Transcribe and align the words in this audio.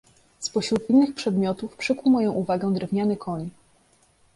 "Z 0.39 0.49
pośród 0.49 0.89
innych 0.89 1.15
przedmiotów 1.15 1.75
przykuł 1.77 2.11
moją 2.11 2.31
uwagę 2.31 2.73
drewniany 2.73 3.17
koń." 3.17 3.49